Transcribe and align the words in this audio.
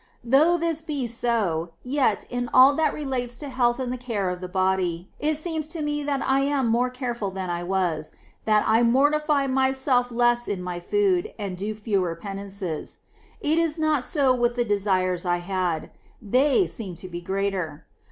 2. 0.23 0.29
Though 0.31 0.57
this 0.57 0.81
be 0.81 1.05
so, 1.05 1.73
yet, 1.83 2.25
in 2.31 2.49
all 2.55 2.73
that 2.73 2.91
relates 2.91 3.37
to 3.37 3.49
health 3.49 3.77
and 3.77 3.93
the 3.93 3.99
care 3.99 4.31
of 4.31 4.41
the 4.41 4.47
body, 4.47 5.11
it 5.19 5.37
seems 5.37 5.67
to 5.67 5.83
me 5.83 6.01
that 6.01 6.23
I 6.27 6.39
am 6.39 6.65
more 6.69 6.89
careful 6.89 7.29
than 7.29 7.51
I 7.51 7.61
was, 7.61 8.15
that 8.45 8.63
I 8.65 8.81
mortify 8.81 9.45
myself 9.45 10.09
less 10.09 10.47
in 10.47 10.63
my 10.63 10.79
food, 10.79 11.31
and 11.37 11.55
do 11.55 11.75
fewer 11.75 12.15
penances: 12.15 12.97
it 13.41 13.59
is 13.59 13.77
not 13.77 14.03
so 14.03 14.33
with 14.33 14.55
the 14.55 14.65
desires 14.65 15.23
I 15.23 15.37
had; 15.37 15.91
they 16.19 16.65
seem 16.65 16.95
to 16.95 17.07
be 17.07 17.21
greater. 17.21 17.85